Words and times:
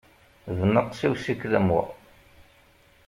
Bnaqes 0.59 0.99
i 1.05 1.07
usikel 1.13 1.53
am 1.59 1.67
wa! 1.73 1.83